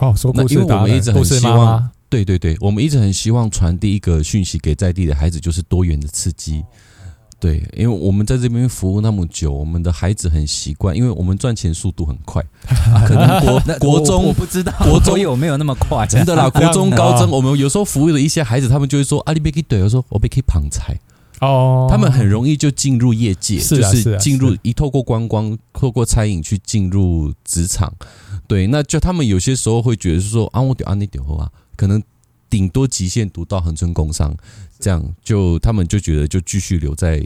[0.00, 6.62] 哦，说故事达人，因为我们一直很希望，对对对，我们一直很希望传递一个讯息给在地的孩子，就是多元的刺激。
[7.40, 12.44] 对，因为我们在这边服务那么久，我们的孩子很习惯，因为我们赚钱速度很快。
[13.08, 16.50] 可能国国中我不知道国中有没有那么快，真的啦。
[16.50, 20.94] 国中、高中，我们有时候服务的一些孩子，他们就会说：“阿里贝克对，我说我被可以捧菜。”
[21.40, 27.90] 哦，他们很容易就进入业界，是啊、就是进入一透过观光，透过餐饮去进入职场。
[28.46, 32.02] 对，那就他们有些时候会觉得是说啊，我丢啊，你丢啊，可能
[32.50, 34.36] 顶多极限读到恒春工商，
[34.78, 37.24] 这样就他们就觉得就继续留在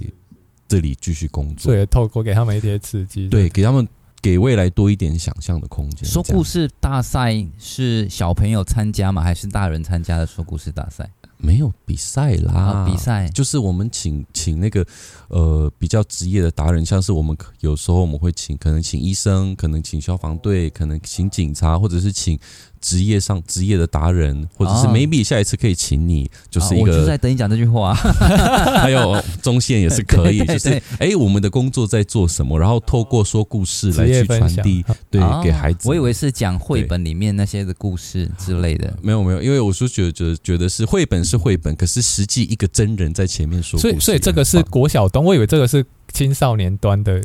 [0.68, 1.72] 这里继续工作。
[1.72, 3.88] 对，透过给他们一些刺激，对，给他们
[4.20, 6.08] 给未来多一点想象的空间。
[6.08, 9.22] 说故事大赛是小朋友参加吗？
[9.22, 11.10] 还是大人参加的说故事大赛？
[11.36, 14.86] 没有比赛啦，哦、比赛就是我们请请那个
[15.34, 22.38] 呃比较职业的达人，像是我们有时候我们会请，可能请医生，可能请消防队，可能请警察，或者是请。
[22.84, 26.92] 职业上职业的达人，或者是 maybe 下一次可以请你，就是一个。
[26.92, 27.94] 我就在等你讲这句话。
[28.76, 30.68] 还有中线也是可以，就是
[31.00, 32.58] 哎，我们的工作在做什么？
[32.58, 35.88] 然后透过说故事来去传递，对，给孩子。
[35.88, 38.94] 我以为是讲绘本里面那些的故事之类的。
[39.00, 43.88] 没有没有，因为我是觉得觉得是绘本是绘本，可是实际一个真人在前面说故事。
[43.88, 47.20] 所以所以这个是国小端，我以为这个是青少年端的。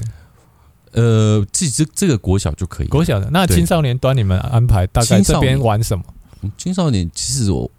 [0.92, 6.04] 呃，这这这个国小就可以，国小的那青少年端你们安排大概这边玩什么？
[6.58, 7.70] 青少年其实我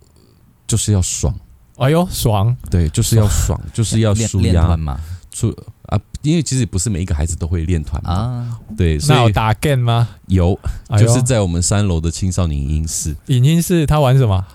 [0.64, 1.34] 就是要爽，
[1.78, 4.76] 哎呦爽，对，就是要爽，就是要舒压。
[4.76, 5.00] 嘛，
[5.32, 5.52] 出
[5.86, 10.08] 啊，因为其实不是每一个孩子都会练团啊，对，所以那有打 game 吗？
[10.28, 10.56] 有，
[10.96, 14.46] 就是在我们三楼的青少年影音室，影音室他玩什么？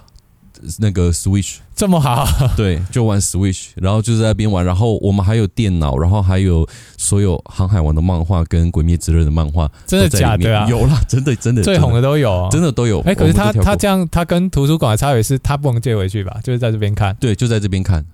[0.79, 6.65] 那个 Switch 这么好， 对，就玩 Switch，然后就在那边玩，然后我们还有电脑，然后还有
[6.97, 10.65] 所有航海王的漫画跟鬼灭之刃的漫画，真的假的啊？
[10.69, 13.01] 有啦， 真的真的，最红的都有，真的都有。
[13.01, 16.39] 哎，可是他他这样，他跟图书馆的差别是，他不能借回去吧？
[16.41, 18.05] 就是在这边看，对，就在这边看，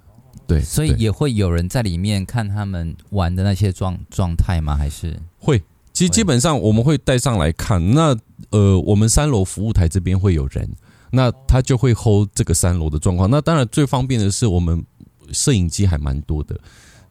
[0.47, 4.76] 对，所以也会有人在里面看他们玩的那些状状态吗？
[4.76, 5.62] 还是会？
[5.93, 7.93] 其实基本上我们会带上来看。
[7.93, 8.17] 那
[8.50, 10.67] 呃，我们三楼服务台这边会有人。
[11.12, 13.30] 那他就会 hold 这个三楼的状况。
[13.30, 14.84] 那当然最方便的是我们
[15.32, 16.60] 摄影机还蛮多的。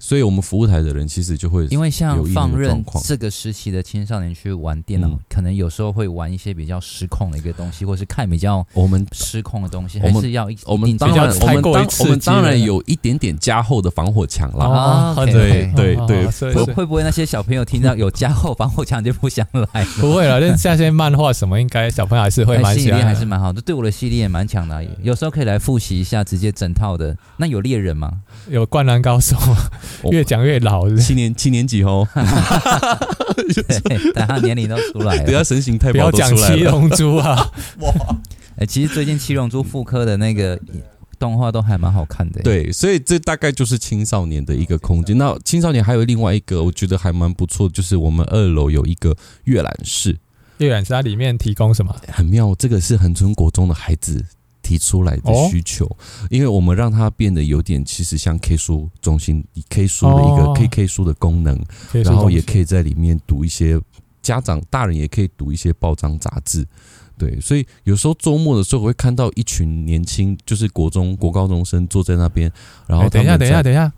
[0.02, 16.26] 所以，我们服务台的人其实就会因为像放任这个时期的青少年去玩电脑，嗯、可能有时候会玩一些比较失控的一个东西，或是看比较我们失控的东西，还是要我们当然我们当我们当然有一点点加厚的防火墙啦啊，对对对，
[16.74, 19.84] 会不会那些小朋友听到有加厚防火墙就不想来？
[20.00, 24.82] 不会了，像这些漫画什么，应该小朋友还是会蛮吸引力还是蛮好的，对我的吸引力也蛮强的。
[25.02, 27.14] 有时候可以来复习一下，直接整套的。
[27.36, 28.10] 那有猎人吗？
[28.48, 29.36] 有灌篮高手。
[30.10, 32.06] 越讲越老是是，七年七年级哦，
[33.36, 37.50] 对，等他年龄都出来了，等下神形太保不要讲七龙珠啊！
[37.80, 37.92] 哇，
[38.56, 40.58] 哎，其实最近七龙珠复刻的那个
[41.18, 42.42] 动画都还蛮好看的。
[42.42, 45.16] 对，所以这大概就是青少年的一个空间。
[45.18, 50.16] 那青少年还有另外一个，我觉得还蛮不错，就是我们二楼有一个阅览室。
[50.58, 51.94] 阅览室它里面提供什么？
[52.08, 54.24] 很妙，这个是恒春国中的孩子。
[54.70, 55.84] 提出来的需求，
[56.30, 61.60] 因为我们让它变得有点，其实像 K 书中心，K 书的一个 KK 书的功能，
[62.04, 63.80] 然后也可以在里面读一些
[64.22, 66.64] 家长、大人也可以读一些报章杂志，
[67.18, 72.48] 对，所以有时候周末的时候我会看到一群年轻，就是国中国高中生坐在那边，
[72.86, 73.92] 然后等一下，等一下，等一下，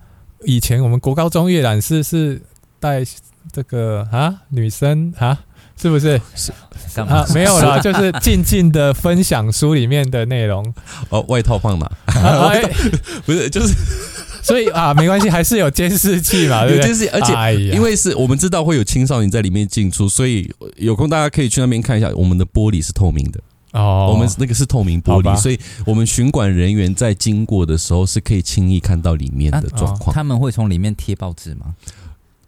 [0.46, 2.40] 以前我们国高中阅览室是
[2.80, 3.04] 带
[3.52, 5.44] 这个啊女生啊。
[5.80, 6.52] 是不是是
[7.00, 7.26] 啊？
[7.34, 10.64] 没有啦，就是静静的分享书里面的内容。
[11.08, 11.90] 哦，外套放哪？
[13.24, 13.74] 不是，就是
[14.42, 16.88] 所以啊，没关系，还是有监视器嘛，对不对？
[16.88, 22.10] 有监视器，而且因为是我们知道会有青少年在里面进出，所以有空大家可以去那边看一下。
[22.14, 23.40] 我们的玻璃是透明的
[23.72, 30.14] 哦，我们那个是透明玻璃，所以我们巡管人员在经过的时候是可以轻易看到里面的状况。
[30.14, 31.74] 他们会从里面贴报纸吗？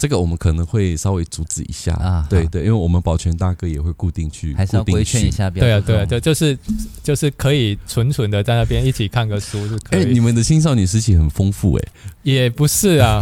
[0.04, 5.48] 这个我们可能会稍微阻止一下啊，对对，因为我们保全大哥也会固定去，还是要规劝一下。
[5.48, 6.58] 对啊对啊，对就是
[7.02, 10.02] 就是可以纯纯的在那边一起看个书就可以。
[10.02, 11.82] 哎，你们的青少年时期很丰富哎，
[12.22, 13.18] 也不是啊，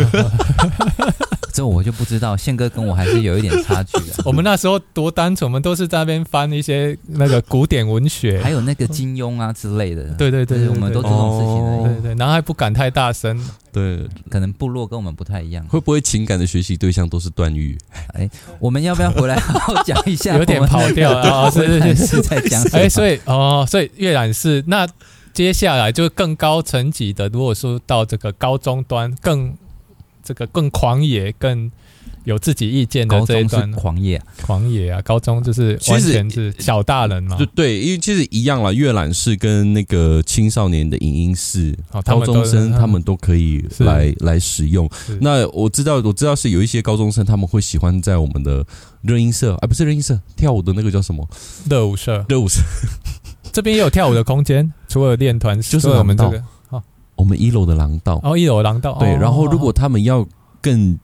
[1.55, 2.37] 这我就不知道。
[2.37, 4.19] 宪哥跟我还是有一点差距啊。
[4.27, 10.03] 我们那时候多单纯，我们都是在那边翻一些那个古典文学，还有那个金庸啊之类的。
[10.15, 12.03] 对对对，我们都这种事情。
[12.03, 13.41] 对对，然后还不敢太大声。
[13.71, 15.65] 对，可能部落跟我们不太一样。
[15.67, 17.77] 会不会情感的学习对象都是段誉？
[18.15, 20.37] 哎，我们要不要回来好好讲一下？
[20.39, 22.63] 有点跑掉了，是是是在讲。
[22.73, 24.87] 哎，所以哦，所以阅览室那
[25.33, 29.57] 接下来就更高层级的，如果说到这个高中端，更
[30.23, 31.71] 这个更狂野，更。
[32.25, 35.03] 有自己意见的这一段狂野，狂野啊！
[35.03, 38.73] 高中就是完全是小大人嘛，就对，因为其实一样啦。
[38.73, 44.89] 阅览室跟那个青少年的影音室，高中生他们都可以来来使用。
[45.21, 48.65] 那我知道，我知道是有一些高中生他们会喜欢在我们的
[49.03, 51.29] 热音社，啊，不是热音社，跳舞的那个叫什么？
[51.69, 52.61] 热舞社，热舞社。
[53.53, 56.43] 这边也有跳舞的空间，除了练团，就是我们这个，
[57.17, 58.21] 我们一楼的廊道。
[58.23, 58.97] 哦，一楼廊道。
[59.01, 60.25] 对，然后如果他们要
[60.61, 60.97] 更。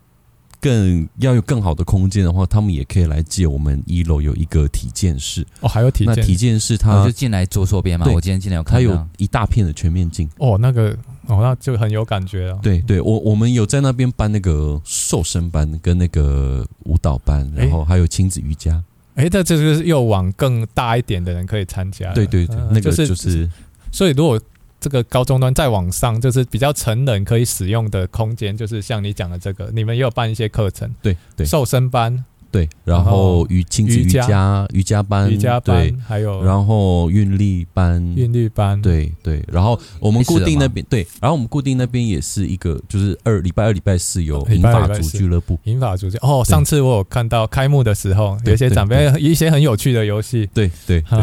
[0.60, 8.06] 更要有更好的空间的话，他们也可以来借我们一楼有一个体健室哦，还有体健那体健室，他就进来左手边嘛。
[8.12, 10.90] 我今天进来有看到，他有一大片的全面镜哦，那个
[11.26, 12.58] 哦，那就很有感觉了。
[12.62, 18.82] 对对，我我们有在那边办那个瘦身班跟那个舞蹈班，然后还有亲子瑜伽。
[19.14, 22.12] 哎，这就是又往更大一点的人可以参加。
[22.12, 23.50] 对对对，那个就是，
[23.90, 24.40] 所以如果
[24.80, 32.24] 这个高中端再往上，就是比较成人可以使用的空间，就是像你讲的这个，你们也有办一些课程，对对，瘦身班。
[32.50, 51.20] 对，然后瑜亲子瑜伽瑜伽班，瑜伽班，还有然后韵律班，韵律班，对对，然后我们固定那边对，然后我们固定那边也是一个，就是二礼拜二礼拜四有银发族俱乐部，银发族哦，上次我有看到开幕的时候，有一些长辈一些很有趣的游戏，对对对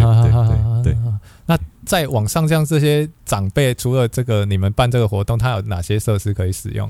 [0.84, 0.96] 对
[1.86, 6.90] 在网上像这些长辈，除了这个你们办这个活动，他有哪些设施可以使用？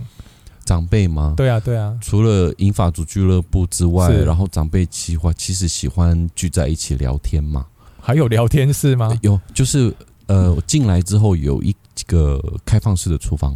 [0.64, 1.36] 长辈吗？
[1.38, 1.96] 对啊，对啊。
[2.02, 7.68] 除了银发族俱乐部之外，然后长辈喜欢其实喜欢聚在一起聊天嘛。
[8.02, 9.16] 还有聊天室吗？
[9.22, 9.94] 有，就是
[10.28, 11.76] 呃，进来之后有一
[12.08, 13.56] 个开放式的厨房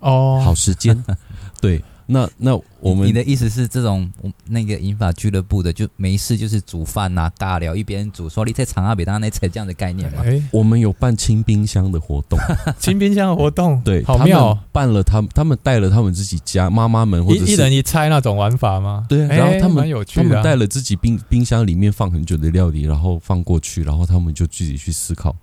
[0.00, 1.04] 哦，好时间，
[1.60, 1.82] 对。
[2.12, 4.10] 那那我们你的意思是这种
[4.48, 10.22] 那个银发俱乐部的就没事就是煮饭呐，尬聊，一边煮说你在长阿北当那菜这样的概念吗？
[10.24, 12.36] 哎，我们有办清冰箱的活动，
[12.80, 19.06] 清冰箱的活动，对，好妙，办了他们他们带了他们自己家妈妈们或者一人一菜那种玩法吗？
[19.08, 25.36] 对，然后他们他们带了自己冰冰箱里面放很久的料理，然后放过去，然后他们就自己去思考，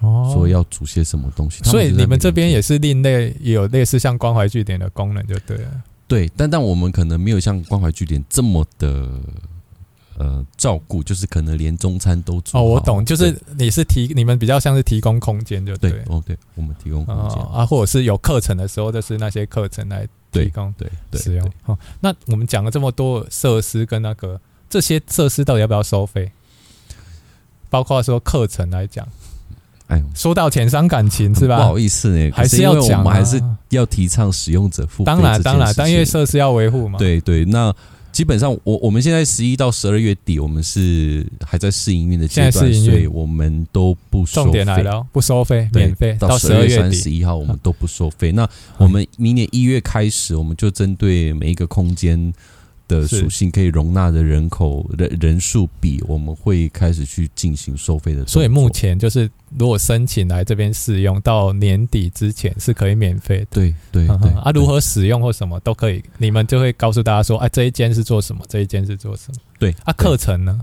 [0.00, 1.62] 哦，说要煮些什么东西。
[1.64, 5.70] 所以你们这边也是另类，也有类似像关怀据点的功能，就对了。
[6.08, 9.10] 对，但但我们可能没有像关怀据点这么的
[10.18, 12.60] 呃照顾，就是可能连中餐都做。
[12.60, 21.52] 哦，我懂，就是你是提你们比较像是提供空间，就对，对哦，对，我们提供空间啊，或者是有课程的时候，就是那些课程来提供对使用。
[21.64, 24.40] 哦，那我们讲了这么多设施跟那个
[24.70, 26.30] 这些设施到底要不要收费？
[27.68, 29.06] 包括说课程来讲。
[29.88, 31.58] 哎，说到钱伤感情是吧？
[31.58, 35.04] 不好意思呢，还是要讲，我们还是要提倡使用者付费。
[35.04, 36.98] 当然，当然，单月设施要维护嘛。
[36.98, 37.72] 对对，那
[38.10, 44.44] 基本上我我们现在十一到十二月底，我们是还在试营运的阶段，所以我们都不收费。
[44.44, 46.16] 重点来了，不收费，免费。
[46.18, 48.32] 到十二月三十一号，我们都不收费。
[48.32, 52.32] 那我们明年一月开始，我们就针对每一个空间。
[52.88, 58.26] 的属性可以容纳的人口人人数比，我们会开始去进行收费的。
[58.26, 63.46] 所以目前就是，如果申请来这边试用，到年底之前是可以免费的。
[63.50, 69.40] 对对对啊，如何使用或什么都可以，你们就会告诉大家说，哎，这一间是做什么，这一间是做什么。
[69.58, 70.60] 对啊，课程呢？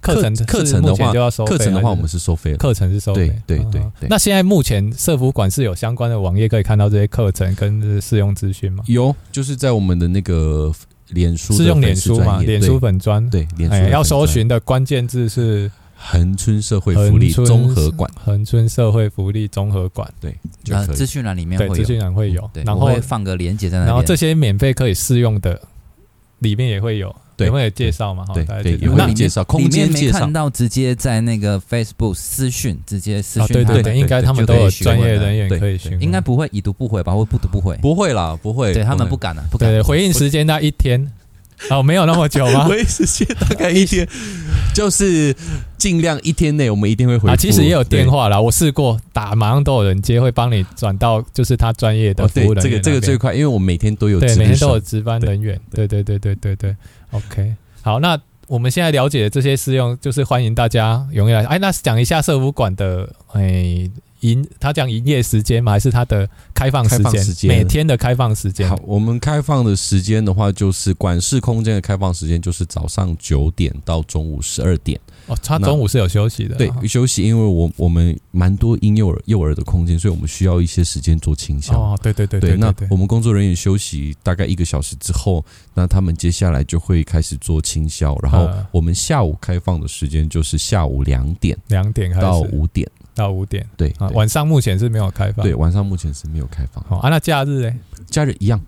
[0.00, 1.58] 课程课程的话就要收费。
[1.58, 2.54] 课程的话，我们是收费。
[2.54, 3.36] 课程是收费。
[3.48, 4.08] 对对对。
[4.08, 8.84] 那现在目前社服馆是有相关的网页可以看到这些课程跟试用资讯吗？
[8.86, 10.72] 有，就是在我们的那个。
[11.10, 12.40] 脸书是用脸书吗？
[12.42, 25.60] 脸书粉专对，脸书哎，要搜寻的关键字是恒春社会福利综合馆，恒春社会福利综合馆，对，那资讯栏里面会有，资讯栏会有，然后会放个链接在那，然后这些免费可以试用的
[26.40, 27.14] 里面也会有。
[27.46, 28.24] 有没有介绍嘛？
[28.34, 29.44] 对对，有没有介绍？
[29.44, 33.48] 空间没看到，直接在那个 Facebook 私讯，直接私讯。
[33.48, 36.02] 对对对，应该他们都有专业人员可以询问。
[36.02, 37.12] 应该不会已读不回吧？
[37.12, 37.76] 或不读不回？
[37.76, 38.74] 不会啦，不会。
[38.74, 39.70] 对他们不敢了，不敢。
[39.70, 41.10] 对，回应时间那一天。
[41.70, 42.66] 哦，没有那么久吗？
[42.66, 44.06] 回应时间大概一天，
[44.78, 45.34] 就是
[45.76, 47.34] 尽量一天内我们一定会回啊。
[47.34, 52.62] 其实也有电话啦，我试过打，马上都有人接，会帮你转到就是他专业的服务人员。
[52.62, 55.60] 这个这个最快，因为我每天都有对，每天都有值班人员。
[55.74, 56.76] 对对对对对对。
[57.10, 61.44] OK，好，那我们现在了解的这些试用，就是欢迎大家踊跃来。
[61.46, 63.90] 哎，那讲一下社服馆的哎。
[64.20, 65.72] 营他讲营业时间吗？
[65.72, 66.98] 还是他的开放时
[67.34, 67.48] 间？
[67.48, 68.68] 每天的开放时间。
[68.68, 74.98] 好，我们开放的时间的话，就是管事空间的开放时间，就是早上九点到中午十二点。
[75.26, 76.56] 哦，他中午是有休息的。
[76.56, 81.78] 对，休息，因为我我们蛮多婴幼儿幼儿的空间，所以我们需要一些时间做清消。
[81.78, 82.56] 哦，对对对对，对。
[82.56, 88.18] 那我们工作人员休息大概一个小时之后，那他们接下来就会开始做清消。
[88.22, 92.90] 然后我们下午开放的时间就是下午两点，两点到五点。
[93.18, 95.44] 到五点，对啊，晚上目前是没有开放。
[95.44, 96.82] 对，晚上目前是没有开放。
[96.84, 97.74] 好啊，那假日呢？
[98.06, 98.60] 假日一样，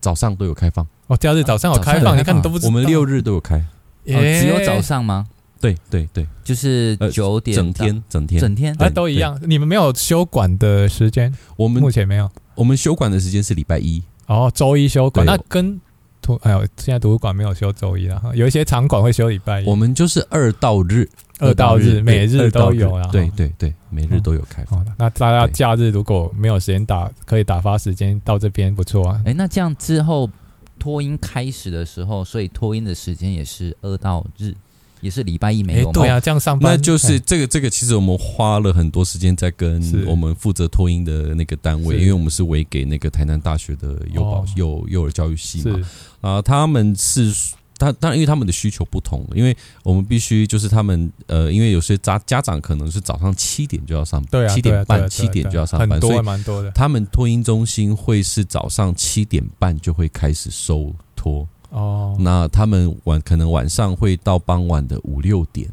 [0.00, 0.86] 早上都有开放。
[1.08, 2.68] 哦，假日早上有开放，你看你都不知道。
[2.68, 3.60] 我们六日都有开，
[4.04, 5.26] 只有早上吗？
[5.60, 9.36] 对对对，就是九点，整天整天整天，啊，都一样。
[9.42, 11.34] 你们没有休馆的时间？
[11.56, 12.30] 我们目前没有。
[12.54, 14.02] 我们休馆的时间是礼拜一。
[14.26, 15.80] 哦，周一休馆，那跟
[16.26, 19.66] 图哎呦，现在图书馆没有休周一了哈，有一些场馆会休礼拜一。
[19.66, 21.08] 我们就是二到日。
[21.38, 23.06] 二到日，每日都有啊。
[23.12, 24.82] 对对对，每日都有开放。
[24.96, 29.20] 那大家假日如果没有时间打，可以打发时间到这边，不错啊。
[29.26, 30.30] 哎，那这样之后
[30.78, 34.54] 托音开始的时候，所以托音的时间也是二到日，
[35.00, 35.92] 也是礼拜一没有。
[35.92, 36.72] 对啊，这样上班。
[36.72, 45.80] 那就是这个这个，其实我们花了很多时间在跟我们负责托婴的那个单位，因为我们是委给那个台南大学的幼保幼幼儿教育系嘛。
[46.20, 47.32] 啊，他们是。
[47.78, 56.70] 他当然，因为他们的需求不同，因为我们必须就是他们呃，因为有些家家长可能是早上七点就要上班，对啊，七点半七点就要上班，所以蛮多的。
[56.70, 65.68] 他们托婴中心会是早上七点半就会开始收托哦，那他们晚可能晚上会到傍晚的五六点，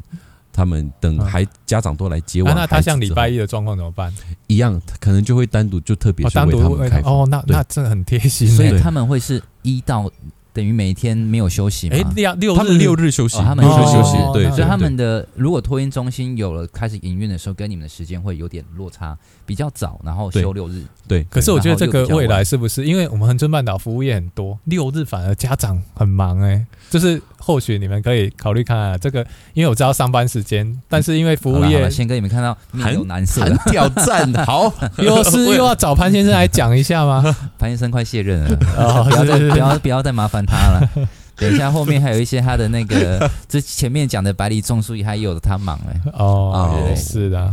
[0.52, 4.12] 他们等孩家长都来接我，那他像礼拜一的状况怎么办？
[4.46, 10.10] 一样，可能就会单独就特别去为他们开哦，那那真的很贴心，所以他们会是一到。
[10.54, 11.96] 等于每一天没有休息吗？
[11.96, 20.84] 哎，六六他们六日休息，他们六日休息，对，所以他们的如果托婴中心有了开始营运的时候，跟你们的时间会有点落差，比较早，然后休六日。
[21.08, 22.84] 对，可是我觉得这个未来是不是？
[22.86, 34.32] 因为我们恒春半岛服务业很多，六日反而家长很忙哎，就是或许你们可以考虑看看这个，因为我知道上班时间，但是因为服务业，先给你们看到很有难色，很挑战。
[34.46, 37.22] 好， 又是又要找潘先生来讲一下吗？
[37.58, 40.90] 潘先生快卸任了，不要再不要不要再麻烦他了。
[41.36, 46.00] 等一下，后面还有一些他的那个， 这前面讲的百里种树，还有他忙哎。
[46.12, 47.52] 哦，是的。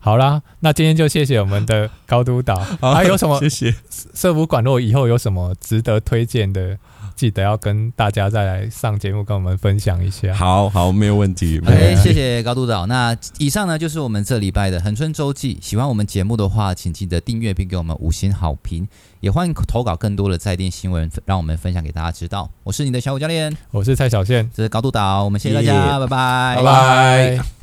[0.00, 2.56] 好啦，那今天就谢谢我们的高督导。
[2.80, 3.38] 还有什么？
[3.40, 3.74] 谢谢。
[4.14, 6.78] 社福馆落以后有什么值得推荐的？
[7.18, 10.32] 记得要跟大家再来上节目，跟我们分享一下。
[10.32, 11.58] 好好，没有问题。
[11.58, 12.86] OK，谢谢高督导。
[12.86, 15.58] 那以上呢，就是我们这礼拜的恒春周记。
[15.60, 18.86] 喜欢我们节目的话，请记得订阅并给我们五星好评。
[19.18, 22.48] 也欢迎投稿更多的在地新闻，让我们分享给大家知道。
[22.62, 25.24] 我是你的小五教练，我是蔡小倩，这是高督导。
[25.24, 27.57] 我们谢谢大家，yeah, 拜拜，拜拜。